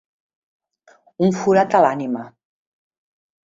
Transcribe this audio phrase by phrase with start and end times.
[1.27, 2.27] Un forat a l’ànima.